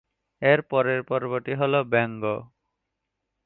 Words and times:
এর 0.41 0.59
পরের 0.69 0.99
পর্বটি 1.03 1.53
হল 1.55 1.73
"ব্যঙ্গ"। 1.83 2.23